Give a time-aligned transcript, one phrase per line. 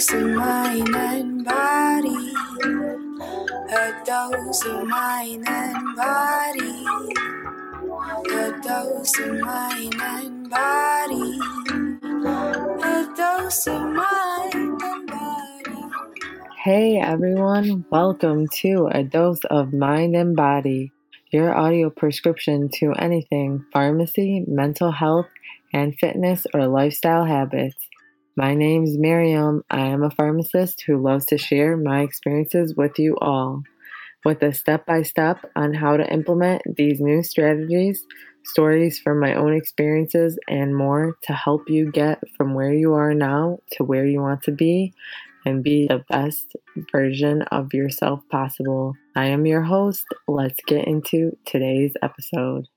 [0.00, 2.32] of and body.
[3.70, 6.86] A dose of and body.
[8.30, 11.38] A dose of and body.
[12.82, 13.90] A dose of.
[16.64, 20.92] Hey everyone, welcome to A Dose of Mind and Body,
[21.30, 25.28] your audio prescription to anything pharmacy, mental health,
[25.74, 27.89] and fitness or lifestyle habits.
[28.40, 29.64] My name's Miriam.
[29.68, 33.64] I am a pharmacist who loves to share my experiences with you all,
[34.24, 38.02] with a step by step on how to implement these new strategies,
[38.46, 43.12] stories from my own experiences, and more to help you get from where you are
[43.12, 44.94] now to where you want to be
[45.44, 46.56] and be the best
[46.90, 48.94] version of yourself possible.
[49.14, 50.06] I am your host.
[50.26, 52.68] Let's get into today's episode.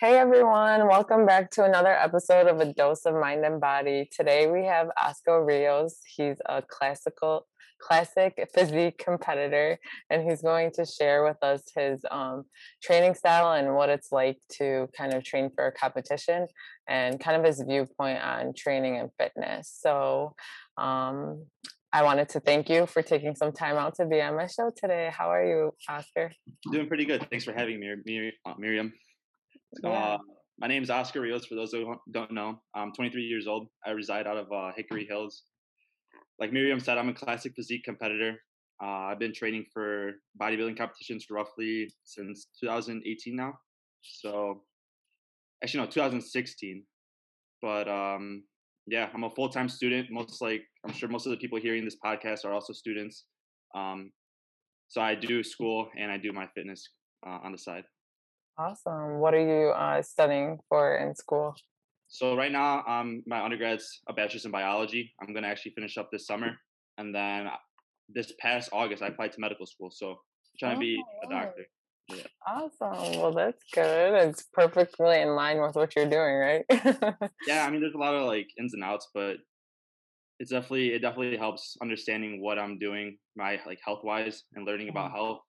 [0.00, 4.08] Hey everyone, welcome back to another episode of A Dose of Mind and Body.
[4.10, 6.00] Today we have Oscar Rios.
[6.16, 7.46] He's a classical
[7.80, 9.78] classic physique competitor
[10.10, 12.42] and he's going to share with us his um,
[12.82, 16.48] training style and what it's like to kind of train for a competition
[16.88, 19.78] and kind of his viewpoint on training and fitness.
[19.80, 20.34] So
[20.76, 21.46] um,
[21.92, 24.72] I wanted to thank you for taking some time out to be on my show
[24.76, 25.12] today.
[25.16, 26.32] How are you, Oscar?
[26.72, 27.28] Doing pretty good.
[27.30, 28.92] Thanks for having me, Mir- uh, Miriam.
[29.82, 29.90] Yeah.
[29.90, 30.18] Uh,
[30.58, 31.46] my name is Oscar Rios.
[31.46, 33.68] For those who don't know, I'm 23 years old.
[33.84, 35.42] I reside out of uh, Hickory Hills.
[36.38, 38.36] Like Miriam said, I'm a classic physique competitor.
[38.82, 43.54] Uh, I've been training for bodybuilding competitions roughly since 2018 now.
[44.02, 44.62] So,
[45.62, 46.84] actually, no, 2016.
[47.62, 48.44] But um,
[48.86, 50.10] yeah, I'm a full time student.
[50.10, 53.24] Most like, I'm sure most of the people hearing this podcast are also students.
[53.74, 54.12] Um,
[54.88, 56.88] so I do school and I do my fitness
[57.26, 57.84] uh, on the side.
[58.56, 59.18] Awesome.
[59.18, 61.54] What are you uh, studying for in school?
[62.06, 65.12] So right now, um, my undergrad's a bachelor's in biology.
[65.20, 66.52] I'm gonna actually finish up this summer,
[66.96, 67.56] and then uh,
[68.08, 69.90] this past August, I applied to medical school.
[69.90, 70.16] So I'm
[70.58, 71.40] trying to be Oh, a wow.
[71.42, 71.64] doctor.
[72.46, 73.18] Awesome.
[73.20, 74.14] Well, that's good.
[74.28, 76.64] It's perfectly in line with what you're doing, right?
[77.46, 79.38] Yeah, I mean, there's a lot of like ins and outs, but
[80.40, 84.88] it's definitely it definitely helps understanding what I'm doing, my like health wise, and learning
[84.88, 85.12] about Mhm.
[85.12, 85.40] health,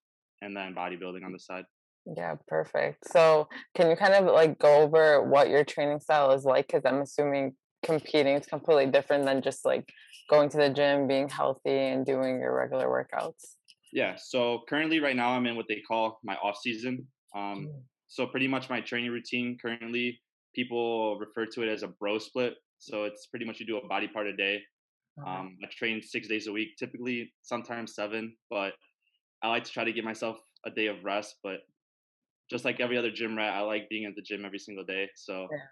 [0.41, 1.65] and then bodybuilding on the side.
[2.05, 3.07] Yeah, perfect.
[3.07, 6.67] So, can you kind of like go over what your training style is like?
[6.67, 9.89] Because I'm assuming competing is completely different than just like
[10.29, 13.55] going to the gym, being healthy, and doing your regular workouts.
[13.91, 14.15] Yeah.
[14.17, 17.07] So currently, right now, I'm in what they call my off season.
[17.35, 17.83] Um, Mm.
[18.07, 20.21] so pretty much my training routine currently,
[20.53, 22.53] people refer to it as a bro split.
[22.77, 24.61] So it's pretty much you do a body part a day.
[25.17, 25.39] Uh-huh.
[25.39, 28.73] Um, I train six days a week, typically sometimes seven, but
[29.41, 31.35] I like to try to give myself a day of rest.
[31.43, 31.61] But
[32.49, 35.09] just like every other gym rat, I like being at the gym every single day.
[35.15, 35.67] So Yeah.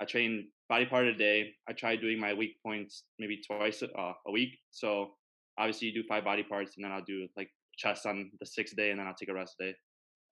[0.00, 1.54] I train body part a day.
[1.68, 4.58] I try doing my weak points maybe twice uh, a week.
[4.70, 5.16] So
[5.58, 8.76] obviously you do five body parts, and then I'll do like chest on the sixth
[8.76, 9.74] day, and then I'll take a rest day.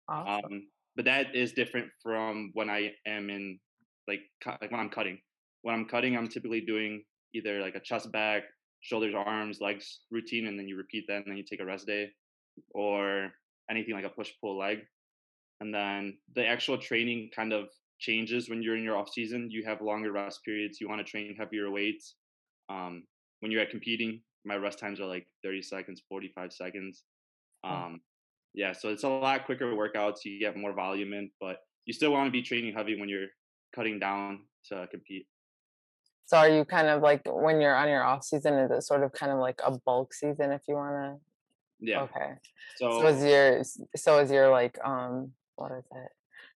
[0.09, 0.45] awesome.
[0.45, 3.59] Um, but that is different from when I am in
[4.09, 5.19] like like when I'm cutting.
[5.63, 7.05] When I'm cutting, I'm typically doing
[7.35, 8.43] either like a chest back,
[8.81, 11.87] shoulders, arms, legs routine, and then you repeat that, and then you take a rest
[11.87, 12.11] day,
[12.75, 13.31] or
[13.71, 14.79] anything like a push pull leg.
[15.63, 17.69] And then the actual training kind of
[18.01, 19.49] changes when you're in your off season.
[19.49, 20.81] You have longer rest periods.
[20.81, 22.17] You want to train heavier weights.
[22.69, 23.05] Um,
[23.39, 27.05] when you're at competing, my rest times are like 30 seconds, 45 seconds.
[27.63, 28.01] Um,
[28.55, 30.25] yeah, so it's a lot quicker workouts.
[30.25, 33.29] You get more volume in, but you still want to be training heavy when you're
[33.73, 34.41] cutting down
[34.71, 35.29] to compete.
[36.25, 38.55] So, are you kind of like when you're on your off season?
[38.55, 41.21] Is it sort of kind of like a bulk season, if you want to?
[41.79, 42.03] Yeah.
[42.03, 42.33] Okay.
[42.79, 43.63] So, So is your
[43.95, 46.11] so is your like um what is it?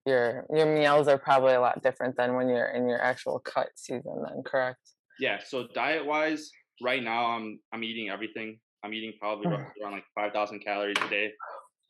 [0.06, 3.68] Your your meals are probably a lot different than when you're in your actual cut
[3.76, 4.80] season then, correct?
[5.18, 6.50] yeah, so diet wise,
[6.82, 8.58] right now I'm I'm eating everything.
[8.84, 11.32] I'm eating probably around like 5,000 calories a day.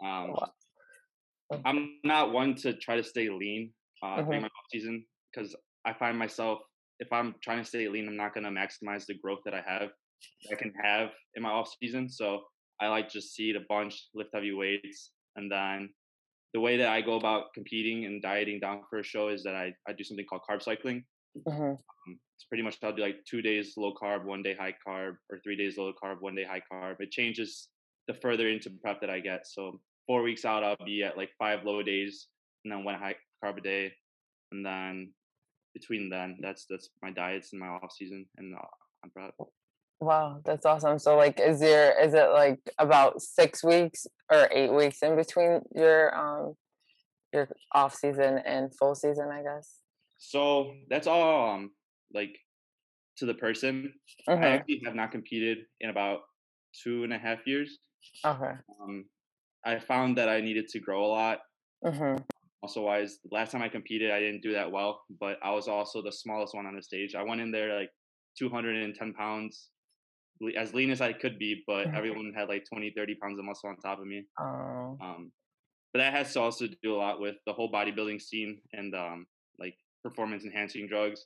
[0.02, 0.34] Um,
[1.64, 4.42] I'm not one to try to stay lean uh, during Mhm.
[4.42, 6.60] my off season because I find myself
[6.98, 9.60] if I'm trying to stay lean, I'm not going to maximize the growth that I
[9.66, 9.90] have
[10.44, 12.08] that I can have in my off season.
[12.08, 12.42] So
[12.80, 15.90] I like just eat a bunch, lift heavy weights, and then
[16.54, 19.54] the way that I go about competing and dieting down for a show is that
[19.54, 21.04] I, I do something called carb cycling.
[21.46, 21.74] hmm
[22.06, 25.16] Um, it's pretty much I'll do like two days low carb, one day high carb,
[25.30, 26.96] or three days low carb, one day high carb.
[27.00, 27.68] It changes
[28.08, 29.46] the further into prep that I get.
[29.46, 32.28] So four weeks out, I'll be at like five low days,
[32.64, 33.92] and then one high carb a day,
[34.52, 35.12] and then
[35.74, 38.58] between then, that's that's my diets in my off season, and uh,
[39.04, 39.32] I'm proud.
[40.00, 40.98] Wow, that's awesome.
[40.98, 45.62] So like is there is it like about six weeks or eight weeks in between
[45.74, 46.54] your um
[47.32, 49.78] your off season and full season, I guess?
[50.18, 51.70] So that's all um
[52.12, 52.36] like
[53.18, 53.92] to the person.
[54.28, 54.42] Mm-hmm.
[54.42, 56.20] I actually have not competed in about
[56.82, 57.78] two and a half years.
[58.24, 58.52] Okay.
[58.80, 59.04] Um,
[59.64, 61.38] I found that I needed to grow a lot.
[61.84, 62.22] Mm-hmm.
[62.62, 66.02] Also, wise, last time I competed, I didn't do that well, but I was also
[66.02, 67.14] the smallest one on the stage.
[67.14, 67.90] I went in there like
[68.38, 69.68] 210 pounds,
[70.56, 73.70] as lean as I could be, but everyone had like 20, 30 pounds of muscle
[73.70, 74.24] on top of me.
[74.38, 74.98] Oh.
[75.00, 75.32] Um,
[75.92, 79.26] but that has to also do a lot with the whole bodybuilding scene and um,
[79.58, 81.24] like performance enhancing drugs.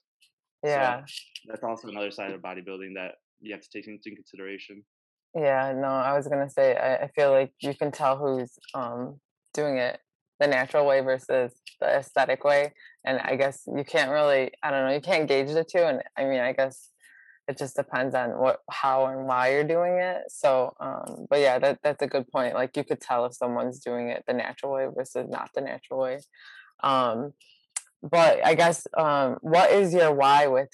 [0.65, 1.03] Yeah.
[1.49, 4.85] That's also another side of bodybuilding that you have to take into consideration.
[5.35, 9.21] Yeah, no, I was gonna say I, I feel like you can tell who's um
[9.55, 10.01] doing it
[10.41, 12.73] the natural way versus the aesthetic way.
[13.05, 16.03] And I guess you can't really I don't know, you can't gauge the two and
[16.17, 16.91] I mean I guess
[17.51, 20.23] it just depends on what how and why you're doing it.
[20.29, 22.55] So um but yeah, that that's a good point.
[22.55, 25.99] Like you could tell if someone's doing it the natural way versus not the natural
[26.01, 26.21] way.
[26.83, 27.33] Um
[28.03, 30.71] but I guess um what is your why with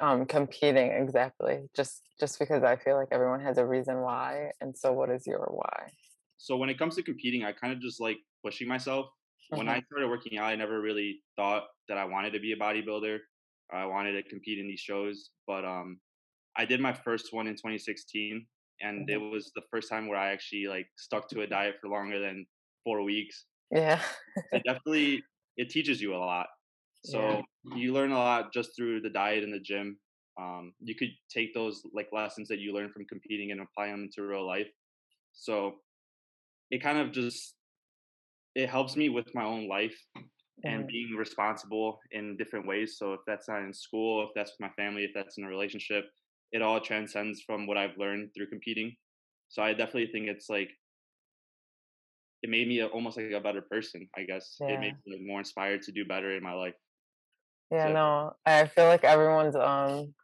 [0.00, 1.58] um competing exactly?
[1.76, 4.52] Just just because I feel like everyone has a reason why.
[4.62, 5.90] And so what is your why?
[6.38, 9.06] So when it comes to competing, I kind of just like pushing myself.
[9.50, 12.56] When I started working out, I never really thought that I wanted to be a
[12.56, 13.18] bodybuilder.
[13.72, 15.98] I wanted to compete in these shows, but um,
[16.56, 18.46] I did my first one in 2016,
[18.80, 21.88] and it was the first time where I actually like stuck to a diet for
[21.88, 22.46] longer than
[22.84, 23.46] four weeks.
[23.70, 24.02] Yeah.
[24.52, 26.48] It definitely it teaches you a lot.
[27.02, 27.42] So Yeah.
[27.64, 30.00] you learn a lot just through the diet and the gym.
[30.38, 34.04] Um, you could take those like lessons that you learn from competing and apply them
[34.04, 34.70] into real life.
[35.32, 35.80] So
[36.70, 37.56] it kind of just
[38.54, 39.98] it helps me with my own life
[40.66, 40.88] and Mhm.
[40.88, 42.96] being responsible in different ways.
[42.98, 45.48] So if that's not in school, if that's with my family, if that's in a
[45.48, 46.06] relationship,
[46.54, 48.94] it all transcends from what I've learned through competing.
[49.50, 50.70] So I definitely think it's like
[52.42, 54.08] it made me almost like a better person.
[54.16, 54.80] I guess it Yeah.
[54.80, 56.74] made me more inspired to do better in my life.
[57.70, 60.14] Yeah, So- no, I feel like everyone's um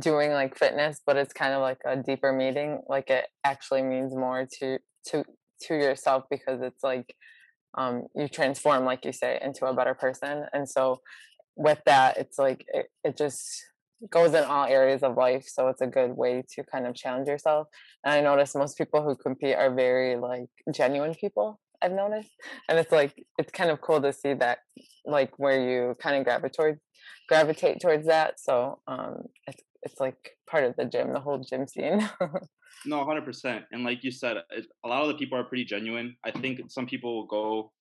[0.00, 2.82] doing like fitness, but it's kind of like a deeper meaning.
[2.88, 4.78] Like it actually means more to
[5.08, 5.24] to
[5.62, 7.14] to yourself because it's like
[7.78, 10.46] um you transform, like you say, into a better person.
[10.52, 11.00] And so
[11.56, 13.64] with that, it's like it, it just
[14.10, 15.46] goes in all areas of life.
[15.46, 17.68] So it's a good way to kind of challenge yourself.
[18.04, 21.60] And I notice most people who compete are very like genuine people.
[21.82, 22.30] I've noticed,
[22.68, 24.58] and it's like it's kind of cool to see that
[25.04, 26.80] like where you kind of gravitate towards
[27.28, 28.38] gravitate towards that.
[28.38, 32.08] So um, it's it's like part of the gym, the whole gym scene.
[32.84, 33.64] No, hundred percent.
[33.70, 36.16] And like you said, it, a lot of the people are pretty genuine.
[36.24, 37.72] I think some people will go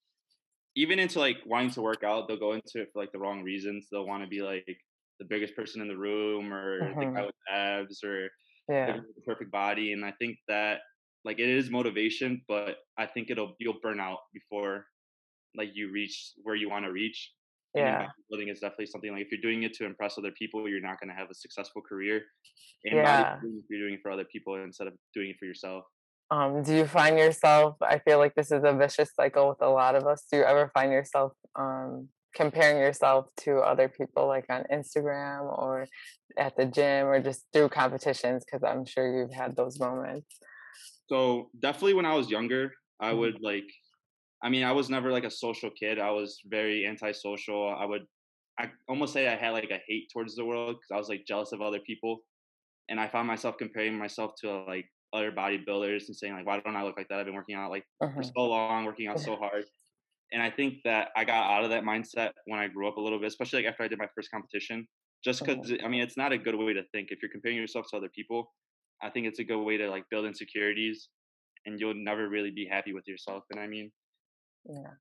[0.75, 2.27] even into like wanting to work out.
[2.27, 3.87] They'll go into it for like the wrong reasons.
[3.91, 4.77] They'll want to be like
[5.21, 7.27] the biggest person in the room, or the guy Mhm.
[7.27, 8.29] with abs, or
[8.67, 9.93] yeah, the perfect body.
[9.93, 10.81] And I think that
[11.23, 14.85] like it is motivation, but I think it'll you'll burn out before
[15.55, 17.19] like you reach where you want to reach.
[17.75, 20.81] Yeah, bodybuilding is definitely something like if you're doing it to impress other people, you're
[20.81, 22.21] not going to have a successful career.
[22.83, 23.37] And Yeah.
[23.43, 25.85] if you're doing it for other people instead of doing it for yourself.
[26.31, 27.75] Um, do you find yourself?
[27.81, 30.25] I feel like this is a vicious cycle with a lot of us.
[30.31, 35.87] Do you ever find yourself um, comparing yourself to other people, like on Instagram or
[36.37, 38.43] at the gym, or just through competitions?
[38.45, 40.39] Because I'm sure you've had those moments.
[41.09, 43.11] So definitely when I was younger, I Mhm.
[43.13, 43.65] would like
[44.43, 45.99] I mean, I was never like a social kid.
[45.99, 47.69] I was very antisocial.
[47.75, 48.05] I would
[48.59, 51.25] I almost say I had like a hate towards the world because I was like
[51.27, 52.21] jealous of other people.
[52.89, 56.75] And I found myself comparing myself to like other bodybuilders and saying like, why don't
[56.77, 57.19] I look like that?
[57.19, 58.35] I've been working out like for Mhm.
[58.37, 59.65] so long, working out so hard.
[60.31, 63.01] And I think that I got out of that mindset when I grew up a
[63.01, 64.87] little bit, especially like after I did my first competition.
[65.23, 65.55] Just uh-huh.
[65.55, 67.09] because I mean, it's not a good way to think.
[67.11, 68.53] If you're comparing yourself to other people,
[69.01, 71.09] I think it's a good way to like build insecurities,
[71.65, 73.45] and you'll never really be happy with yourself.
[73.51, 73.91] And I mean,
[74.65, 74.95] Yeah.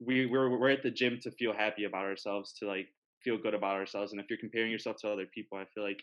[0.00, 2.88] we we're we're at the gym to feel happy about ourselves, to like
[3.22, 4.12] feel good about ourselves.
[4.12, 6.02] And if you're comparing yourself to other people, I feel like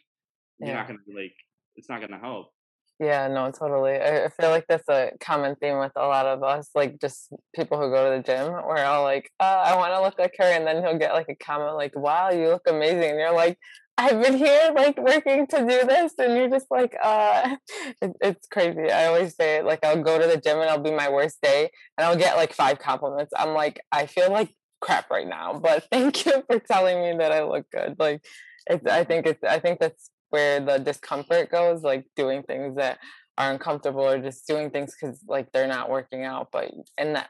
[0.59, 1.35] you're not gonna like
[1.75, 2.51] it's not gonna help.
[2.99, 3.93] Yeah, no, totally.
[3.93, 7.31] I, I feel like that's a common theme with a lot of us, like just
[7.55, 8.51] people who go to the gym.
[8.51, 10.43] We're all like, uh, I want to look like her.
[10.43, 13.11] And then he'll get like a comment like, wow, you look amazing.
[13.11, 13.57] And you're like,
[13.97, 16.13] I've been here like working to do this.
[16.19, 17.55] And you're just like, uh,
[18.01, 18.91] it, it's crazy.
[18.91, 21.41] I always say it like, I'll go to the gym and it'll be my worst
[21.41, 23.31] day and I'll get like five compliments.
[23.37, 27.31] I'm like, I feel like crap right now, but thank you for telling me that
[27.31, 27.95] I look good.
[27.97, 28.25] Like,
[28.69, 32.99] it's, I think it's, I think that's where the discomfort goes, like doing things that
[33.37, 36.49] are uncomfortable or just doing things because like they're not working out.
[36.51, 37.29] But in that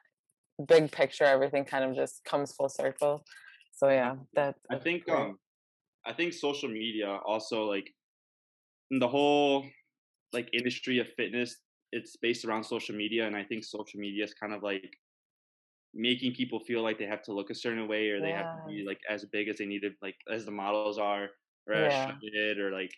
[0.68, 3.24] big picture, everything kind of just comes full circle.
[3.74, 5.16] So yeah, that I think great.
[5.18, 5.40] um
[6.06, 7.94] I think social media also like
[8.92, 9.66] the whole
[10.34, 11.58] like industry of fitness
[11.92, 14.94] it's based around social media and I think social media is kind of like
[15.94, 18.58] making people feel like they have to look a certain way or they have to
[18.66, 21.30] be like as big as they need to like as the models are
[21.70, 22.14] or Yeah.
[22.60, 22.92] or like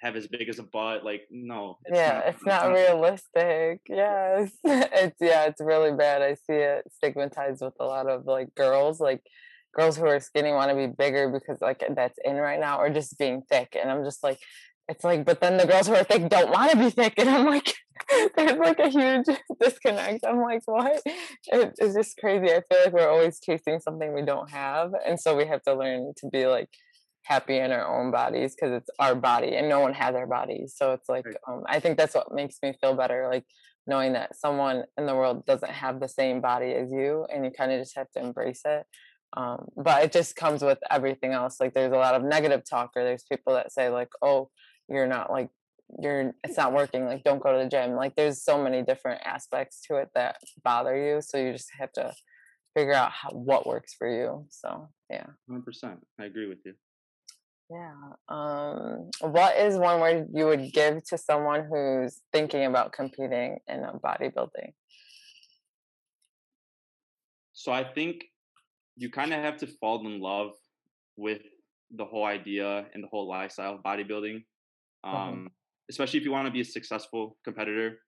[0.00, 1.04] have as big as a butt.
[1.04, 3.80] Like no, yeah, it's not realistic.
[3.88, 4.52] Yes.
[4.64, 6.22] It's yeah, it's really bad.
[6.22, 9.22] I see it stigmatized with a lot of like girls, like
[9.74, 12.90] girls who are skinny want to be bigger because like that's in right now, or
[12.90, 13.76] just being thick.
[13.80, 14.38] And I'm just like,
[14.88, 17.28] it's like, but then the girls who are thick don't want to be thick, and
[17.28, 17.74] I'm like,
[18.36, 19.26] there's like a huge
[19.60, 20.24] disconnect.
[20.24, 21.02] I'm like, what?
[21.04, 22.46] It, it's just crazy.
[22.52, 25.74] I feel like we're always chasing something we don't have, and so we have to
[25.74, 26.68] learn to be like
[27.22, 30.74] happy in our own bodies because it's our body and no one has our bodies
[30.76, 33.44] so it's like um, i think that's what makes me feel better like
[33.86, 37.50] knowing that someone in the world doesn't have the same body as you and you
[37.50, 38.86] kind of just have to embrace it
[39.36, 42.92] um, but it just comes with everything else like there's a lot of negative talk
[42.96, 44.48] or there's people that say like oh
[44.88, 45.50] you're not like
[46.00, 49.20] you're it's not working like don't go to the gym like there's so many different
[49.24, 52.12] aspects to it that bother you so you just have to
[52.74, 56.06] figure out how, what works for you so yeah Hundred percent.
[56.20, 56.74] I agree with you.
[57.70, 57.92] Yeah.
[58.28, 63.84] Um, what is one word you would give to someone who's thinking about competing in
[63.84, 64.72] a bodybuilding?
[67.52, 68.24] So I think
[68.96, 70.52] you kind of have to fall in love
[71.16, 71.42] with
[71.90, 74.44] the whole idea and the whole lifestyle of bodybuilding.
[75.04, 75.50] Um,
[75.90, 78.00] Especially if you want to be a successful competitor,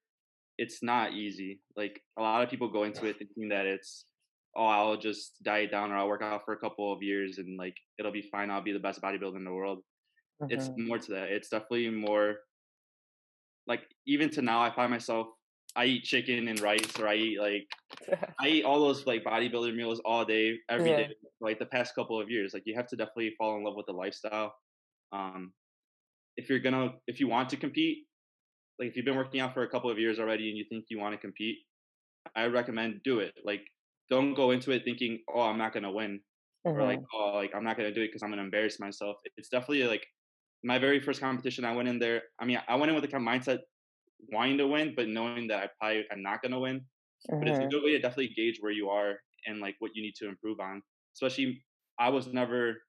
[0.59, 1.61] it's not easy.
[1.77, 4.05] Like a lot of people go into it thinking that it's,
[4.57, 7.57] oh, I'll just diet down or I'll work out for a couple of years and
[7.59, 8.51] like it'll be fine.
[8.51, 9.85] I'll be the best bodybuilder in the world.
[10.49, 10.77] It's Mhm.
[10.77, 11.31] more to that.
[11.33, 12.41] It's definitely more
[13.67, 15.29] like even to now, I find myself
[15.77, 17.69] I eat chicken and rice or I eat like
[18.41, 21.13] I eat all those like bodybuilder meals all day, every day, Yeah.
[21.41, 22.55] like the past couple of years.
[22.55, 24.55] Like you have to definitely fall in love with the lifestyle.
[25.13, 25.55] Um,
[26.37, 28.07] if you're gonna, if you want to compete,
[28.79, 30.87] like if you've been working out for a couple of years already and you think
[30.91, 31.59] you want to compete,
[32.37, 33.35] I recommend do it.
[33.45, 33.63] Like
[34.11, 36.23] don't go into it thinking, oh, I'm not gonna win,
[36.75, 37.09] or like, Mhm.
[37.15, 39.17] oh, like I'm not gonna do it because I'm gonna embarrass myself.
[39.37, 40.07] It's definitely like
[40.65, 41.65] my very first competition.
[41.65, 42.23] I went in there.
[42.41, 43.61] I mean, I went in with the kind of mindset
[44.33, 46.87] wanting to win, but knowing that I probably am not gonna win
[47.41, 47.75] but it's a Mhm.
[47.75, 50.61] good way to definitely gauge where you are and like what you need to improve
[50.61, 50.83] on.
[51.17, 51.65] Especially,
[51.99, 52.83] I was never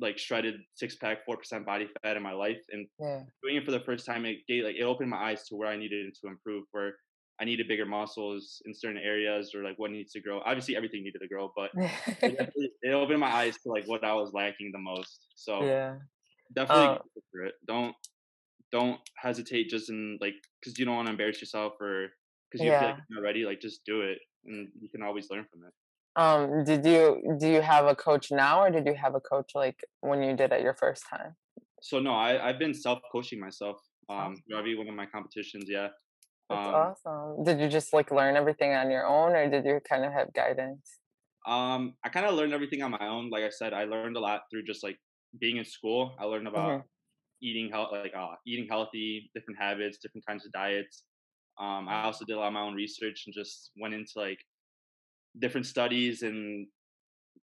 [0.00, 3.26] like shredded six pack, four percent body fat in my life, and Yeah.
[3.42, 5.68] doing it for the first time, it gave like it opened my eyes to where
[5.68, 6.96] I needed to improve, where
[7.40, 10.40] I needed bigger muscles in certain areas, or like what needs to grow.
[10.40, 11.70] Obviously, everything needed to grow, but
[12.24, 12.38] it,
[12.82, 15.26] it opened my eyes to like what I was lacking the most.
[15.34, 15.98] So yeah.
[16.54, 16.98] definitely Uh,
[17.32, 17.54] for it.
[17.66, 17.96] Don't
[18.72, 22.08] don't hesitate just in like because you don't want to embarrass yourself or
[22.50, 23.00] because you feel like Yeah.
[23.08, 23.44] you're not ready.
[23.44, 25.74] Like just do it, and you can always learn from it.
[26.16, 29.52] Um, did you do you have a coach now or did you have a coach
[29.54, 31.36] like when you did it your first time?
[31.80, 33.80] So no, I I've been self coaching myself.
[34.08, 35.66] Um, every one of my competitions.
[35.68, 35.88] Yeah.
[36.50, 37.42] That's Um, awesome.
[37.44, 40.32] Did you just like learn everything on your own or did you kind of have
[40.32, 41.00] guidance?
[41.46, 43.30] um, I kind of learned everything on my own.
[43.30, 44.98] Like I said, I learned a lot through just like
[45.40, 46.14] being in school.
[46.18, 46.74] I learned about
[47.42, 51.04] eating health, like uh, eating healthy, different habits, different kinds of diets.
[51.58, 54.38] Um, I also did a lot of my own research and just went into like
[55.38, 56.66] different studies and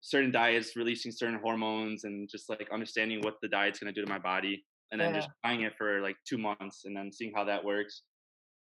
[0.02, 4.04] certain diets releasing certain hormones and just like understanding what the diet's going to do
[4.04, 7.32] to my body and then just trying it for like two months and then seeing
[7.34, 8.04] how that works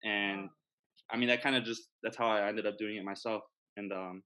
[0.03, 0.49] and
[1.11, 3.43] i mean that kind of just that's how i ended up doing it myself
[3.77, 4.23] and um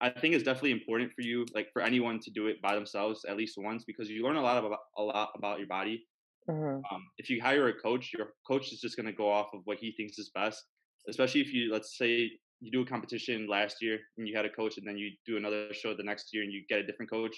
[0.00, 3.24] i think it's definitely important for you like for anyone to do it by themselves
[3.26, 6.06] at least once because you learn a lot about a lot about your body
[6.48, 6.86] Mhm.
[6.90, 9.60] um, if you hire a coach, your coach is just going to go off of
[9.64, 10.62] what he thinks is best.
[11.08, 14.50] Especially if you, let's say, you do a competition last year and you had a
[14.50, 17.10] coach, and then you do another show the next year and you get a different
[17.10, 17.36] coach.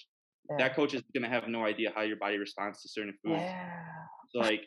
[0.48, 0.56] Yeah.
[0.58, 3.54] That coach is going to have no idea how your body responds to certain foods.
[3.54, 4.06] Yeah.
[4.30, 4.62] So, like,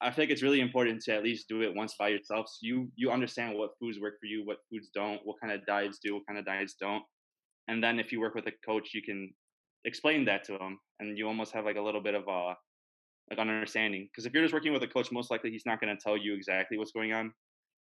[0.00, 2.90] I think it's really important to at least do it once by yourself, so you
[2.96, 6.14] you understand what foods work for you, what foods don't, what kind of diets do,
[6.14, 7.02] what kind of diets don't,
[7.68, 9.32] and then if you work with a coach, you can
[9.84, 12.54] explain that to them, and you almost have like a little bit of a
[13.30, 14.08] like understanding.
[14.10, 16.16] Because if you're just working with a coach, most likely he's not going to tell
[16.16, 17.32] you exactly what's going on.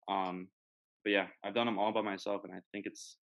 [0.08, 0.48] Um,
[1.04, 3.18] but yeah, I've done them all by myself, and I think it's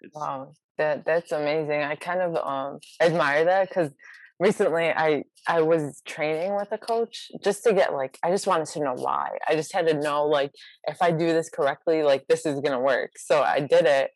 [0.00, 1.82] it's Wow, that that's amazing.
[1.82, 3.90] I kind of um admire that because
[4.38, 8.66] recently I I was training with a coach just to get like I just wanted
[8.68, 9.38] to know why.
[9.48, 10.52] I just had to know like
[10.86, 13.12] if I do this correctly, like this is gonna work.
[13.16, 14.10] So I did it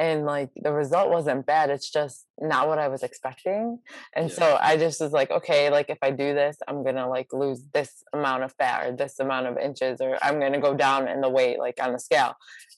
[0.00, 1.70] and like the result wasn't bad.
[1.70, 3.78] It's just not what I was expecting.
[4.14, 4.34] And Yeah.
[4.34, 7.60] so I just was like, okay, like if I do this, I'm gonna like lose
[7.74, 11.20] this amount of fat or this amount of inches, or I'm gonna go down in
[11.20, 12.34] the weight like on the scale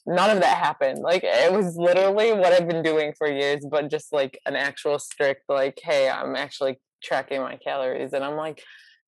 [0.07, 0.99] none of that happened.
[1.01, 4.99] Like it was literally what I've been doing for years, but just like an actual
[4.99, 8.13] strict, like, hey, I'm actually tracking my calories.
[8.13, 8.63] And I'm like,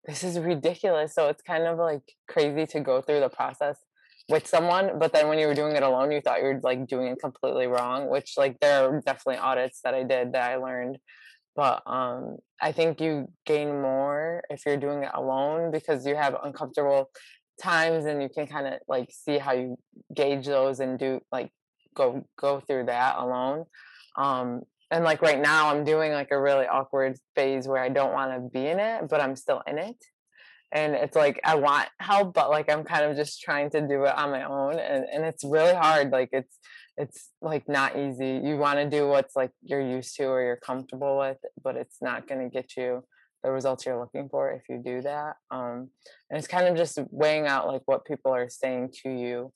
[0.06, 1.14] this is ridiculous.
[1.14, 3.78] So it's kind of like crazy to go through the process
[4.28, 6.86] with someone, but then when you were doing it alone, you thought you were like
[6.86, 10.56] doing it completely wrong, which like there are definitely audits that I did that I
[10.56, 10.98] learned.
[11.56, 16.36] But um i think you gain more if you're doing it alone because you have
[16.42, 17.10] uncomfortable
[17.62, 19.76] times and you can kind of like see how you
[20.14, 21.50] gauge those and do like
[21.94, 23.64] go go through that alone.
[24.16, 28.12] Um and like right now i'm doing like a really awkward phase where i don't
[28.12, 29.96] want to be in it but i'm still in it
[30.74, 34.04] and it's like i want help but like i'm kind of just trying to do
[34.04, 36.58] it on my own and, and it's really hard like it's
[36.96, 40.56] it's like not easy you want to do what's like you're used to or you're
[40.56, 43.02] comfortable with but it's not going to get you
[43.42, 45.88] the results you're looking for if you do that um
[46.30, 49.52] and it's kind of just weighing out like what people are saying to you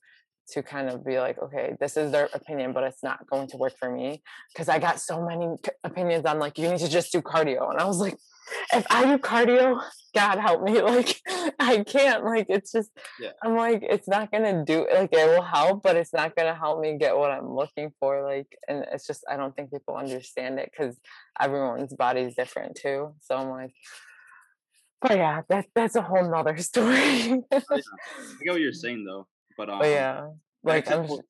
[0.50, 3.56] to kind of be like, okay, this is their opinion, but it's not going to
[3.56, 4.22] work for me.
[4.56, 7.70] Cause I got so many opinions on like, you need to just do cardio.
[7.70, 8.16] And I was like,
[8.72, 9.82] if I do cardio,
[10.14, 10.80] God help me.
[10.88, 11.20] Like,
[11.58, 12.24] I can't.
[12.24, 12.90] Like, it's just,
[13.20, 13.30] yeah.
[13.42, 16.48] I'm like, it's not going to do, like, it will help, but it's not going
[16.52, 18.22] to help me get what I'm looking for.
[18.22, 20.96] Like, and it's just, I don't think people understand it because
[21.40, 23.14] everyone's body is different too.
[23.20, 23.74] So I'm like,
[25.00, 26.96] but yeah, that, that's a whole nother story.
[26.96, 29.26] I get what you're saying though
[29.58, 30.28] but um, but yeah,
[30.62, 31.20] like I'm, just,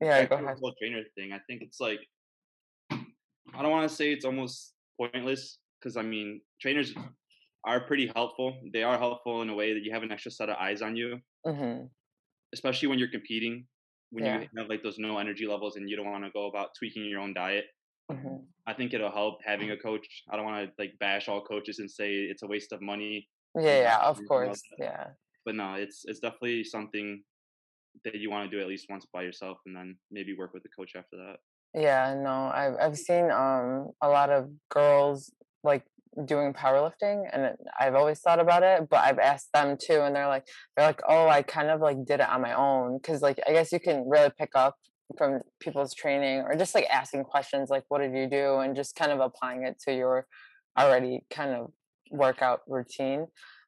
[0.00, 0.58] yeah, go ahead.
[0.60, 1.32] Whole trainer thing.
[1.32, 2.00] I think it's like
[2.90, 6.94] I don't want to say it's almost pointless because I mean trainers
[7.64, 8.56] are pretty helpful.
[8.72, 10.96] They are helpful in a way that you have an extra set of eyes on
[10.96, 11.84] you, mm-hmm.
[12.52, 13.66] especially when you're competing.
[14.12, 14.40] When yeah.
[14.40, 17.04] you have like those no energy levels and you don't want to go about tweaking
[17.04, 17.66] your own diet.
[18.10, 18.38] Mm-hmm.
[18.66, 20.04] I think it'll help having a coach.
[20.28, 23.28] I don't want to like bash all coaches and say it's a waste of money.
[23.56, 25.08] Yeah, yeah, of course, yeah.
[25.44, 27.22] But no, it's it's definitely something
[28.04, 30.64] that you want to do at least once by yourself and then maybe work with
[30.64, 31.36] a coach after that
[31.74, 35.84] yeah no i've, I've seen um a lot of girls like
[36.24, 40.26] doing powerlifting and i've always thought about it but i've asked them too and they're
[40.26, 40.44] like
[40.76, 43.52] they're like oh i kind of like did it on my own because like i
[43.52, 44.74] guess you can really pick up
[45.16, 48.58] from people's training or just like asking questions like what did you do?
[48.58, 50.26] and just kind of applying it to your
[50.78, 51.72] already kind of
[52.10, 53.26] workout routine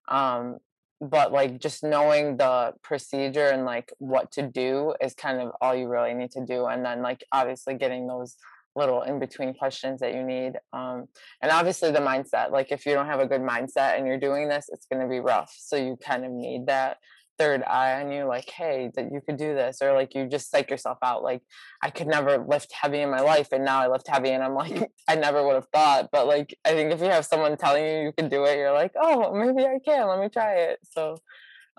[0.08, 0.58] um
[1.00, 5.74] but like just knowing the procedure and like what to do is kind of all
[5.74, 8.37] you really need to do and then like obviously getting those
[8.74, 11.06] little in between questions that you need um
[11.42, 14.48] and obviously the mindset like if you don't have a good mindset and you're doing
[14.48, 16.98] this it's going to be rough so you kind of need that
[17.38, 20.50] third eye on you like hey that you could do this or like you just
[20.50, 21.42] psych yourself out like
[21.82, 24.54] i could never lift heavy in my life and now i lift heavy and i'm
[24.54, 27.85] like i never would have thought but like i think if you have someone telling
[27.85, 30.78] you you can do it you're like oh maybe i can let me try it
[30.82, 31.16] so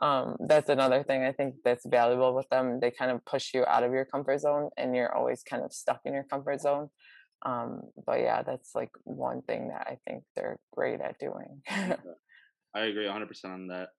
[0.01, 3.63] um, that's another thing i think that's valuable with them they kind of push you
[3.65, 6.89] out of your comfort zone and you're always kind of stuck in your comfort zone.
[7.45, 11.61] Um, but yeah that's like one thing that i think they're great at doing.
[11.67, 11.97] I
[12.85, 13.89] agree 100% on that.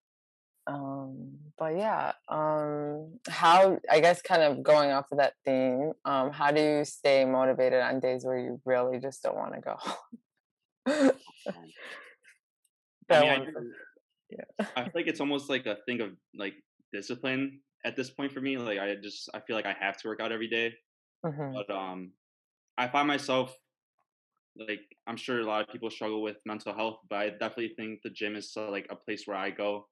[0.66, 6.32] Um but yeah um how i guess kind of going off of that theme um
[6.32, 9.76] how do you stay motivated on days where you really just don't want to go
[13.10, 13.46] I, mean, I,
[14.36, 14.66] yeah.
[14.76, 16.54] I feel like it's almost like a thing of like
[16.92, 20.08] discipline at this point for me like i just i feel like i have to
[20.08, 20.72] work out every day.
[21.26, 21.54] Mm-hmm.
[21.54, 22.12] but um
[22.76, 23.56] i find myself
[24.56, 28.00] like i'm sure a lot of people struggle with mental health but i definitely think
[28.04, 29.86] the gym is so, like a place where i go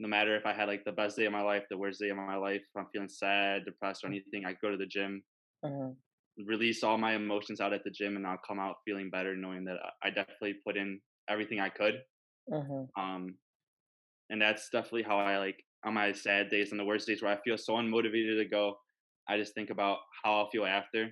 [0.00, 2.08] no matter if I had like the best day of my life, the worst day
[2.08, 5.22] of my life, if I'm feeling sad, depressed, or anything, I go to the gym,
[5.64, 5.92] mm-hmm.
[6.46, 9.64] release all my emotions out at the gym, and I'll come out feeling better, knowing
[9.66, 12.00] that I definitely put in everything I could.
[12.50, 13.00] Mm-hmm.
[13.00, 13.34] Um,
[14.30, 17.32] and that's definitely how I like on my sad days and the worst days where
[17.32, 18.76] I feel so unmotivated to go.
[19.28, 21.10] I just think about how I'll feel after.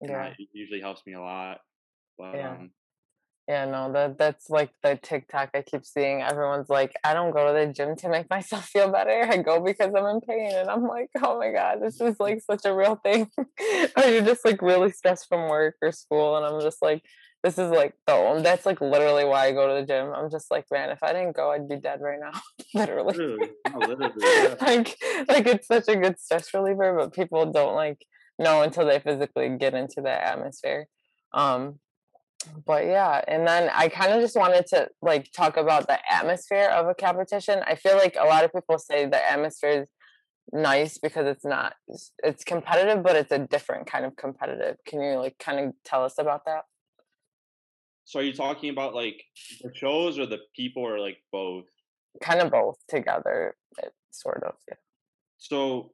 [0.00, 1.58] Yeah, it usually helps me a lot.
[2.18, 2.50] But yeah.
[2.50, 2.70] um,
[3.50, 6.22] yeah, no, that that's like the TikTok I keep seeing.
[6.22, 9.26] Everyone's like, I don't go to the gym to make myself feel better.
[9.28, 10.52] I go because I'm in pain.
[10.54, 13.28] And I'm like, oh my God, this is like such a real thing.
[13.38, 16.36] or you're just like really stressed from work or school.
[16.36, 17.02] And I'm just like,
[17.42, 20.12] this is like the that's like literally why I go to the gym.
[20.14, 22.38] I'm just like, man, if I didn't go, I'd be dead right now.
[22.74, 23.16] literally.
[23.16, 23.50] Literally.
[23.72, 24.54] No, literally yeah.
[24.60, 24.96] like
[25.28, 28.04] like it's such a good stress reliever, but people don't like
[28.38, 30.86] know until they physically get into that atmosphere.
[31.32, 31.78] Um,
[32.66, 36.70] but yeah and then i kind of just wanted to like talk about the atmosphere
[36.70, 39.88] of a competition i feel like a lot of people say the atmosphere is
[40.52, 41.74] nice because it's not
[42.24, 46.02] it's competitive but it's a different kind of competitive can you like kind of tell
[46.04, 46.62] us about that
[48.04, 49.22] so are you talking about like
[49.62, 51.64] the shows or the people or like both
[52.22, 53.54] kind of both together
[54.10, 54.74] sort of yeah
[55.38, 55.92] so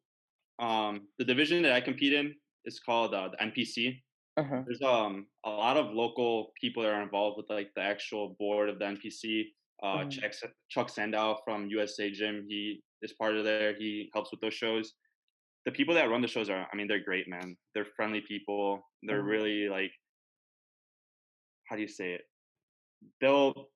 [0.59, 4.01] um the division that i compete in is called uh, the npc
[4.39, 4.61] Mm-hmm.
[4.67, 8.69] There's um a lot of local people that are involved with like the actual board
[8.69, 9.47] of the NPC.
[9.83, 10.09] Uh, mm-hmm.
[10.09, 10.33] Chuck,
[10.69, 13.75] Chuck Sandow from USA Gym, he is part of there.
[13.79, 14.93] He helps with those shows.
[15.65, 17.57] The people that run the shows are, I mean, they're great, man.
[17.75, 18.87] They're friendly people.
[19.03, 19.29] They're mm-hmm.
[19.29, 19.91] really like,
[21.69, 22.23] how do you say it?
[23.21, 23.69] they'll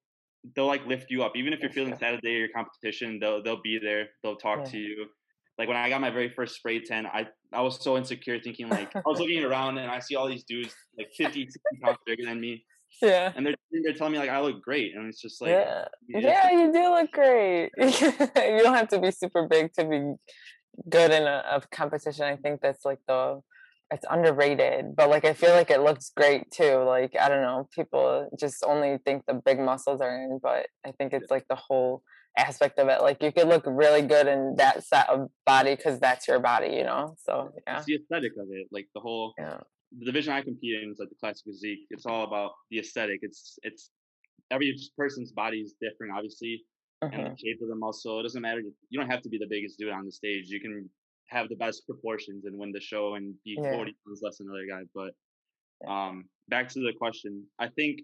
[0.57, 3.19] they'll like lift you up even if you're feeling sad the day of your competition
[3.21, 4.71] they'll they'll be there they'll talk Yeah.
[4.73, 5.07] to you
[5.59, 8.69] like when i got my very first spray tan i i was so insecure thinking
[8.71, 11.99] like i was looking around and i see all these dudes like 50 60 pounds
[12.07, 12.65] bigger than me
[13.03, 13.33] Yeah.
[13.37, 15.85] and they're they're telling me like i look great and it's just like yeah.
[16.09, 17.71] you Yeah, you do look great.
[17.79, 20.01] you don't have to be super big to be
[20.89, 22.25] good in a, a competition.
[22.25, 23.41] I think that's like the
[23.93, 26.77] it's underrated, but like I feel like it looks great too.
[26.85, 30.93] Like I don't know, people just only think the big muscles are in, but I
[30.93, 32.03] think it's like the whole
[32.39, 33.03] aspect of it.
[33.03, 36.69] Like you could look really good in that set of body because that's your body,
[36.77, 37.17] you know.
[37.25, 39.59] So yeah, it's the aesthetic of it like the whole yeah,
[39.99, 41.81] the division I compete in is like the classic physique.
[41.91, 43.21] It's all about the aesthetic.
[43.23, 43.91] It's it's
[44.51, 46.65] every person's body is different, obviously,
[47.13, 48.21] and mhm, the shape of the muscle.
[48.21, 48.61] It doesn't matter.
[48.89, 50.45] You don't have to be the biggest dude on the stage.
[50.49, 50.89] You can
[51.31, 53.71] have the best proportions and win the show and be Yeah.
[53.71, 54.87] 40 pounds less than other guys.
[54.95, 55.15] But
[55.91, 58.01] um, back to the question, I think.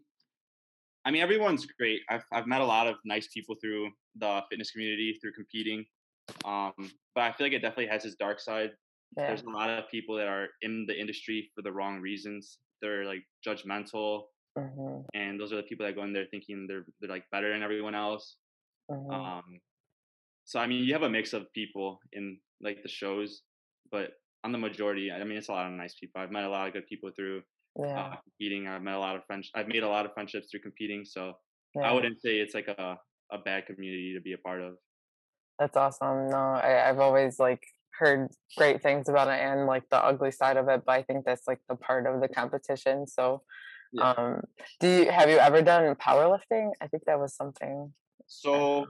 [1.05, 2.03] I mean, everyone's great.
[2.09, 5.85] I've I've met a lot of nice people through the fitness community through competing,
[6.45, 6.75] um,
[7.15, 8.73] but I feel like it definitely has its dark side
[9.17, 12.59] yeah, there's a lot of people that are in the industry for the wrong reasons.
[12.83, 16.87] They're like judgmental, mhm, and those are the people that go in there thinking they're
[17.01, 18.39] they're like better than everyone else.
[18.89, 19.61] mhm, Um,
[20.45, 23.43] so I mean, you have a mix of people in like the shows,
[23.91, 24.13] but
[24.45, 26.21] on the majority, I mean, it's a lot of nice people.
[26.21, 27.43] I've met a lot of good people through
[27.79, 28.67] yeah, uh, competing.
[28.67, 29.51] I've met a lot of friends.
[29.55, 31.05] I've made a lot of friendships through competing.
[31.05, 31.35] So
[31.75, 31.83] yeah.
[31.83, 32.99] I wouldn't say it's like a
[33.33, 34.75] a bad community to be a part of.
[35.59, 36.29] That's awesome.
[36.29, 37.67] No, I, I've always like
[37.99, 41.25] heard great things about it and like the ugly side of it, but I think
[41.25, 43.07] that's like the part of the competition.
[43.07, 43.43] So,
[43.93, 44.11] Yeah.
[44.13, 44.43] um,
[44.81, 46.73] do you have you ever done powerlifting?
[46.81, 47.93] I think that was something.
[48.27, 48.87] So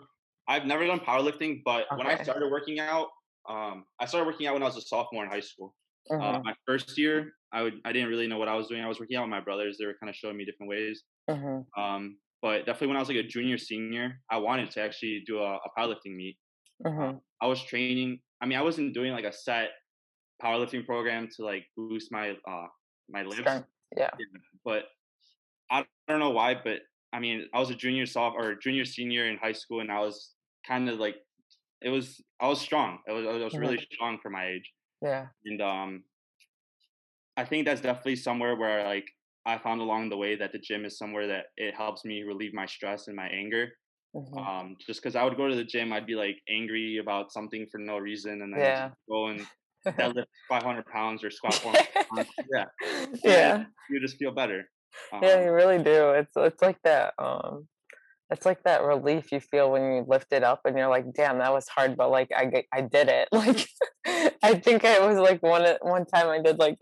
[0.49, 3.09] I've never done powerlifting, but when I started working out,
[3.49, 5.77] um, I started working out when I was a sophomore in high school.
[6.21, 8.83] Uh, Mhm, my first year, I would I didn't really know what I was doing.
[8.83, 9.77] I was working out with my brothers.
[9.79, 11.05] They were kind of showing me different ways.
[11.29, 15.25] mhm, Um, but definitely when I was like a junior, senior, I wanted to actually
[15.27, 16.39] do a, a powerlifting meet.
[16.85, 18.21] mhm, I was training.
[18.41, 19.71] I mean, I wasn't doing like a set
[20.43, 22.69] powerlifting program to like boost my uh
[23.09, 23.69] my lifts, Strength.
[23.97, 24.19] Yeah.
[24.65, 24.85] but
[25.71, 26.55] I don't know why.
[26.55, 26.83] But
[27.13, 30.01] I mean, I was a junior, soft or junior, senior in high school, and I
[30.01, 30.35] was
[30.67, 31.17] kind of like,
[31.83, 33.01] it was I was strong.
[33.09, 35.31] I was I was really strong for my age, Yeah.
[35.45, 36.05] and um,
[37.37, 39.07] I think that's definitely somewhere where like
[39.45, 42.55] I found along the way that the gym is somewhere that it helps me relieve
[42.55, 43.73] my stress and my anger.
[44.13, 47.33] mhm, Um, just because I would go to the gym, I'd be like angry about
[47.33, 48.95] something for no reason, and then I'd Yeah.
[49.09, 49.49] go and
[50.01, 52.29] deadlift 500 pounds or squat 400 pounds.
[52.51, 52.67] Yeah,
[53.25, 53.67] yeah.
[53.89, 54.65] you just feel better.
[55.13, 56.11] Um, Yeah, you really do.
[56.13, 57.15] It's it's like that.
[57.19, 57.69] Um,
[58.31, 61.39] it's like that relief you feel when you lift it up, and you're like, "Damn,
[61.39, 63.29] that was hard," but like I I did it.
[63.37, 63.69] Like
[64.43, 66.79] I think I was like one uh, one time I did like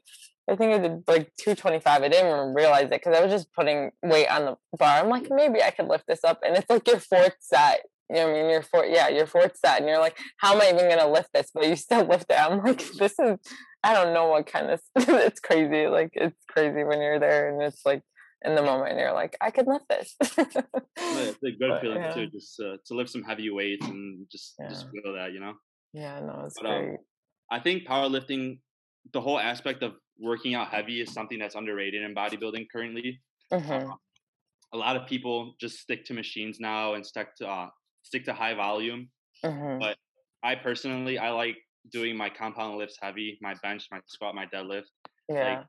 [0.49, 2.03] I think I did like two twenty five.
[2.03, 5.01] I didn't even realize it because I was just putting weight on the bar.
[5.01, 7.83] I'm like, maybe I could lift this up, and it's like your fourth set.
[8.11, 8.51] You know what I mean?
[8.51, 11.31] Your fourth, yeah, your fourth set, and you're like, how am I even gonna lift
[11.33, 11.51] this?
[11.55, 12.39] But you still lift it.
[12.39, 13.39] I'm like, this is
[13.83, 15.87] I don't know what kind of it's crazy.
[15.87, 18.03] Like it's crazy when you're there and it's like
[18.45, 20.17] in the moment you're like, I could lift this.
[20.21, 22.13] but it's a good But, feeling yeah.
[22.15, 25.55] too, just uh, to lift some heavy weights and just just feel that, you know.
[25.93, 26.99] yeah, no, it's But, um, great.
[27.51, 28.61] I think powerlifting,
[29.13, 33.21] the whole aspect of working out heavy is something that's underrated in bodybuilding currently.
[33.53, 33.95] Uh,
[34.73, 37.69] a lot of people just stick to machines now and stick to uh,
[38.03, 39.11] stick to high volume.
[39.45, 39.97] mhm, but
[40.43, 41.57] I personally I like
[41.91, 44.89] doing my compound lifts heavy, my bench, my squat, my deadlift.
[45.29, 45.65] yeah,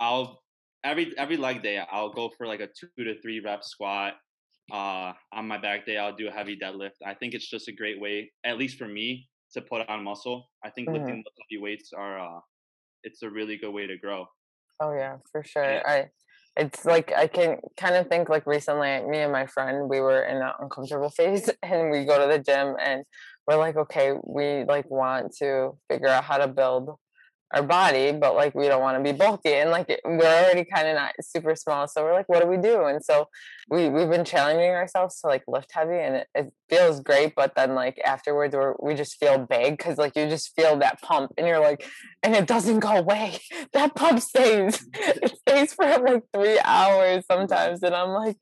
[0.00, 0.42] I'll
[0.86, 4.14] every every leg day I'll go for like a two to three rep squat.
[4.72, 6.98] Uh, on my back day I'll do a heavy deadlift.
[7.04, 10.50] I think it's just a great way, at least for me, to put on muscle.
[10.64, 10.94] I think Mhm.
[10.94, 12.40] lifting heavy weights are uh,
[13.04, 14.26] it's a really good way to grow.
[14.80, 15.64] oh yeah, for sure.
[15.74, 15.82] Yeah.
[15.86, 16.10] I,
[16.56, 20.22] it's like I can kind of think like recently, me and my friend, we were
[20.22, 23.04] in an uncomfortable phase, and we go to the gym, and
[23.46, 26.90] we're like, okay, we like want to figure out how to build
[27.56, 30.86] our body, but like we don't want to be bulky, and like we're already kind
[30.86, 32.84] of not super small, so we're like, what do we do?
[32.84, 33.28] And so
[33.70, 37.54] we we've been challenging ourselves to like lift heavy, and it, it feels great, but
[37.56, 41.32] then like afterwards, we're, we just feel big because like you just feel that pump,
[41.38, 41.88] and you're like,
[42.22, 43.38] and it doesn't go away.
[43.72, 44.78] That pump stays.
[44.78, 45.22] Mm.
[45.22, 47.26] It stays for like three hours mm.
[47.30, 48.38] sometimes, and I'm like.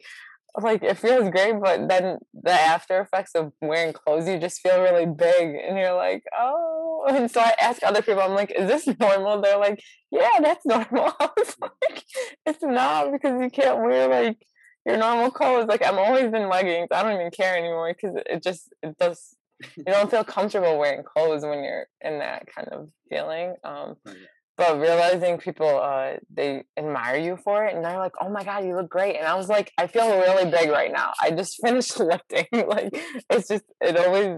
[0.61, 4.81] Like it feels great, but then the after effects of wearing clothes, you just feel
[4.81, 7.05] really big, and you're like, oh.
[7.09, 9.43] And so I ask other people, I'm like, is this normal?
[9.43, 11.13] They're like, yeah, that's normal.
[11.21, 12.03] I was like,
[12.47, 14.39] it's not because you can't wear like
[14.87, 15.67] your normal clothes.
[15.67, 16.89] Like I'm always in leggings.
[16.93, 19.37] I don't even care anymore because it just it does.
[19.77, 23.55] You don't feel comfortable wearing clothes when you're in that kind of feeling.
[23.65, 24.13] Um, Oh.
[24.57, 28.65] But realizing people uh they admire you for it and they're like oh my god
[28.65, 31.13] you look great and i was like i feel really big right now.
[31.21, 32.91] I just finished lifting like
[33.31, 34.37] it's just it always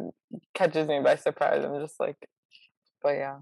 [0.55, 2.17] catches me by surprise i'm just like
[3.03, 3.39] but yeah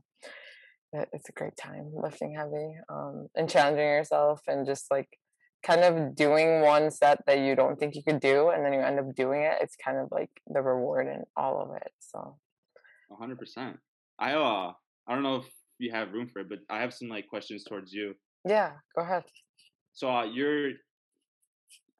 [1.13, 5.09] it's a great time lifting heavy um and challenging yourself and just like
[5.65, 8.81] kind of doing one set that you don't think you could do and then you
[8.81, 12.37] end up doing it it's kind of like the reward in all of it so.
[13.11, 13.79] 100%
[14.19, 14.73] i uh
[15.07, 15.47] i don't know if
[15.79, 18.15] you have room for it, but I have some like questions towards you.
[18.47, 19.25] Yeah, go ahead.
[19.93, 20.71] So uh, you're,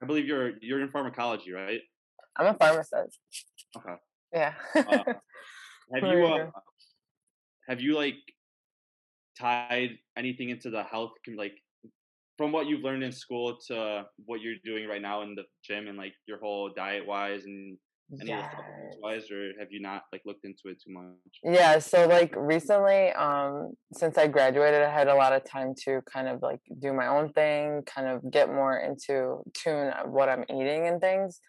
[0.03, 1.81] I believe you're you're in pharmacology, right?
[2.37, 3.19] I'm a pharmacist.
[3.77, 3.95] Okay.
[4.33, 4.55] Yeah.
[4.75, 4.83] uh,
[5.95, 6.51] have you uh,
[7.69, 8.17] have you like
[9.39, 11.55] tied anything into the health like
[12.37, 15.87] from what you've learned in school to what you're doing right now in the gym
[15.89, 17.77] and like your whole diet wise and
[18.21, 18.55] any yes.
[19.01, 23.11] wise or have you not like looked into it too much yeah so like recently
[23.13, 26.93] um since i graduated i had a lot of time to kind of like do
[26.93, 31.41] my own thing kind of get more into tune of what i'm eating and things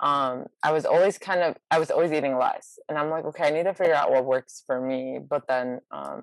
[0.00, 3.44] um i was always kind of i was always eating less and i'm like okay
[3.44, 6.22] i need to figure out what works for me but then um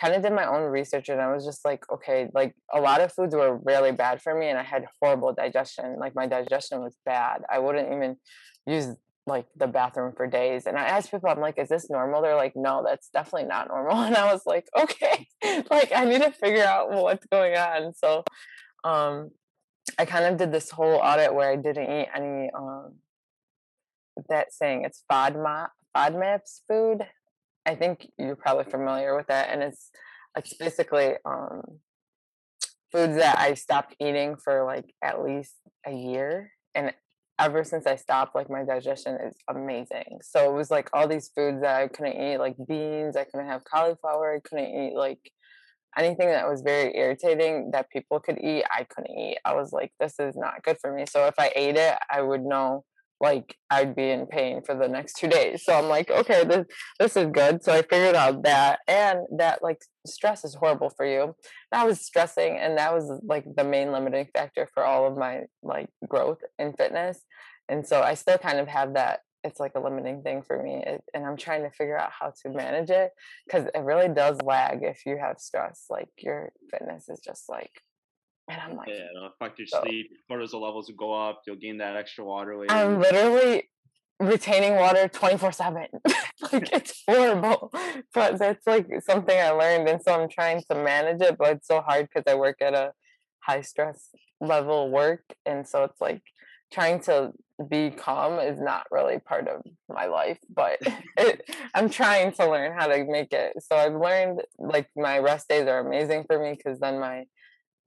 [0.00, 3.00] kind of did my own research and I was just like, okay, like a lot
[3.00, 5.96] of foods were really bad for me and I had horrible digestion.
[5.98, 7.42] Like my digestion was bad.
[7.50, 8.16] I wouldn't even
[8.66, 8.94] use
[9.28, 10.66] like the bathroom for days.
[10.66, 12.22] And I asked people, I'm like, is this normal?
[12.22, 13.96] They're like, no, that's definitely not normal.
[14.08, 15.26] And I was like, okay,
[15.70, 17.92] like I need to figure out what's going on.
[17.94, 18.24] So
[18.84, 19.30] um
[19.98, 22.96] I kind of did this whole audit where I didn't eat any um
[24.28, 27.06] that saying it's FODMAP FODMAPs food.
[27.66, 29.50] I think you're probably familiar with that.
[29.50, 29.90] And it's
[30.36, 31.62] it's basically um
[32.92, 35.54] foods that I stopped eating for like at least
[35.86, 36.52] a year.
[36.74, 36.92] And
[37.38, 40.18] ever since I stopped, like my digestion is amazing.
[40.22, 43.46] So it was like all these foods that I couldn't eat, like beans, I couldn't
[43.46, 45.30] have cauliflower, I couldn't eat like
[45.96, 49.38] anything that was very irritating that people could eat, I couldn't eat.
[49.44, 51.04] I was like, this is not good for me.
[51.08, 52.84] So if I ate it, I would know
[53.20, 55.64] like I'd be in pain for the next two days.
[55.64, 56.66] So I'm like, okay, this
[56.98, 57.62] this is good.
[57.62, 61.22] So I figured out that and that like stress is horrible for you.
[61.22, 61.34] And
[61.72, 65.42] I was stressing and that was like the main limiting factor for all of my
[65.62, 67.20] like growth in fitness.
[67.68, 70.82] And so I still kind of have that it's like a limiting thing for me
[70.84, 73.10] it, and i'm trying to figure out how to manage it
[73.46, 77.70] because it really does lag if you have stress like your fitness is just like
[78.48, 80.10] and I'm like, yeah, it'll affect your so, sleep.
[80.30, 81.42] Cortisol levels will go up.
[81.46, 82.70] You'll gain that extra water weight.
[82.70, 83.68] I'm literally
[84.20, 85.86] retaining water 24 7.
[86.52, 87.72] like, it's horrible.
[88.14, 89.88] But that's like something I learned.
[89.88, 92.74] And so I'm trying to manage it, but it's so hard because I work at
[92.74, 92.92] a
[93.40, 94.08] high stress
[94.40, 95.24] level work.
[95.44, 96.22] And so it's like
[96.72, 97.32] trying to
[97.68, 100.78] be calm is not really part of my life, but
[101.16, 103.52] it, I'm trying to learn how to make it.
[103.60, 107.24] So I've learned like my rest days are amazing for me because then my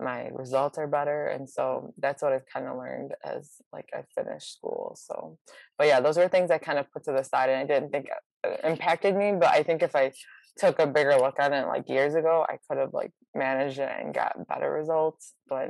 [0.02, 4.02] my results are better and so that's what i've kind of learned as like i
[4.16, 5.38] finished school so
[5.78, 7.92] but yeah those were things i kind of put to the side and i didn't
[7.92, 8.08] think
[8.44, 10.12] uh, impacted me but i think if i
[10.58, 13.92] took a bigger look at it like years ago i could have like managed it
[14.00, 15.70] and got better results but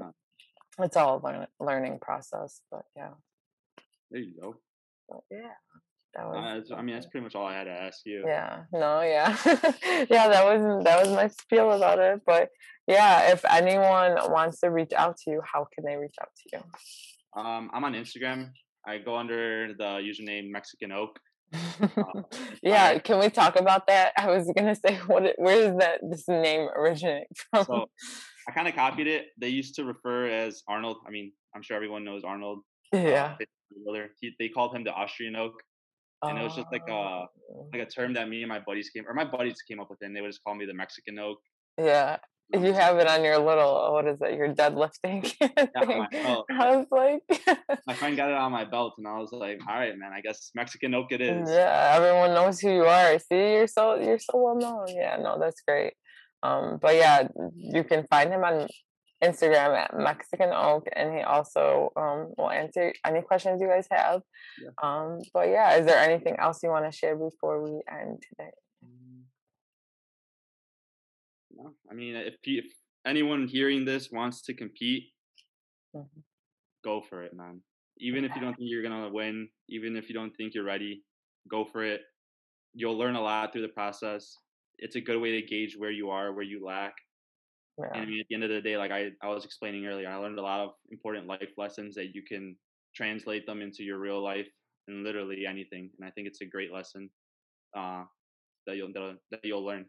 [0.80, 3.12] it's all a learn- learning process but yeah
[4.10, 4.56] there you go
[5.08, 5.54] but yeah
[6.14, 8.24] that was, uh, I mean, that's pretty much all I had to ask you.
[8.26, 8.64] Yeah.
[8.74, 9.02] No.
[9.02, 9.36] Yeah.
[10.10, 10.28] yeah.
[10.28, 12.22] That was that was my spiel about it.
[12.26, 12.50] But
[12.92, 16.44] yeah, if anyone wants to reach out to you, how can they reach out to
[16.54, 17.42] you?
[17.42, 18.52] Um, I'm on Instagram.
[18.86, 21.20] I go under the username Mexican Oak.
[21.82, 22.22] Uh,
[22.62, 24.14] yeah, can we talk about that?
[24.16, 25.24] I was gonna say, what?
[25.38, 27.66] Where does that this name originate from?
[27.66, 27.86] So,
[28.48, 29.26] I kind of copied it.
[29.40, 30.98] They used to refer as Arnold.
[31.08, 32.60] I mean, I'm sure everyone knows Arnold.
[32.94, 33.36] Yeah.
[33.40, 35.54] Uh, he, they called him the Austrian Oak
[36.24, 37.26] and it was just like a oh.
[37.74, 40.02] like a term that me and my buddies came or my buddies came up with
[40.02, 41.40] it and they would just call me the Mexican oak.
[41.78, 42.18] Yeah.
[42.54, 45.62] You have it on your little what is it, your deadlifting thing.
[45.74, 47.22] I was like
[47.88, 50.22] My friend got it on my belt and I was like, All right, man, I
[50.22, 51.50] guess Mexican oak it is.
[51.50, 53.18] Yeah, everyone knows who you are.
[53.20, 54.88] See, you're so you're so well known.
[54.90, 55.94] Yeah, no, that's great.
[56.44, 58.68] Um, but yeah, you can find him on
[59.24, 64.22] Instagram at Mexican Oak, and he also um, will answer any questions you guys have.
[64.62, 64.70] Yeah.
[64.82, 68.52] Um, but yeah, is there anything else you want to share before we end today?
[71.56, 72.66] No, I mean, if, if
[73.06, 75.06] anyone hearing this wants to compete,
[75.96, 76.20] mm-hmm.
[76.84, 77.62] go for it, man.
[78.00, 81.04] Even if you don't think you're gonna win, even if you don't think you're ready,
[81.50, 82.02] go for it.
[82.74, 84.38] You'll learn a lot through the process.
[84.78, 86.94] It's a good way to gauge where you are, where you lack,
[87.80, 87.88] yeah.
[87.94, 90.10] And I mean, at the end of the day, like I, I was explaining earlier,
[90.10, 92.56] I learned a lot of important life lessons that you can
[92.96, 94.48] translate them into your real life
[94.88, 95.90] and literally anything.
[95.98, 97.10] And I think it's a great lesson
[97.76, 98.04] uh,
[98.68, 99.86] that you'll that you'll learn.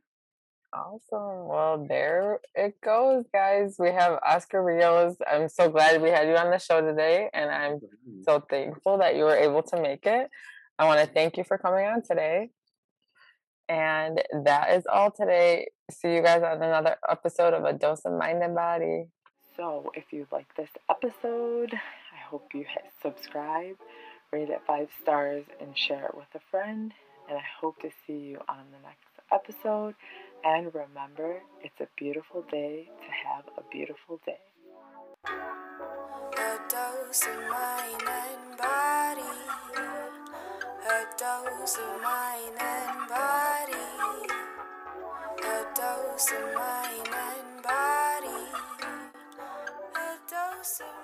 [0.75, 1.49] Awesome.
[1.49, 3.77] Well, there it goes, guys.
[3.79, 5.17] We have Oscar Rios.
[5.31, 7.81] I'm so glad we had you on the show today, and I'm
[8.23, 10.31] so thankful that you were able to make it.
[10.79, 12.51] I want to thank you for coming on today.
[13.69, 15.69] And that is all today.
[15.91, 19.09] See you guys on another episode of A Dose of Mind and Body.
[19.57, 23.77] So, if you like this episode, I hope you hit subscribe,
[24.33, 26.93] rate it five stars, and share it with a friend.
[27.29, 29.95] And I hope to see you on the next episode.
[30.45, 34.41] And remember, it's a beautiful day to have a beautiful day.
[35.29, 39.23] A dose of mind and body.
[40.85, 44.27] A dose of mind and body.
[45.45, 48.43] A dose of mind and body.
[49.95, 51.02] A dose of